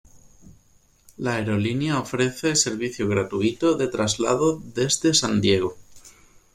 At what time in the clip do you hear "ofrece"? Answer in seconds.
1.99-2.55